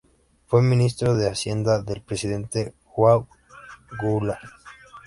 Fue 0.47 0.63
ministro 0.63 1.15
de 1.15 1.29
hacienda 1.29 1.79
del 1.83 2.01
presidente 2.01 2.73
João 2.85 3.27
Goulart. 4.01 4.41